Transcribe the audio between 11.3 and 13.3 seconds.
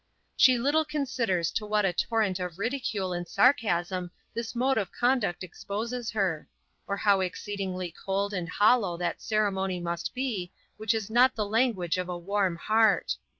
the language of a warm heart.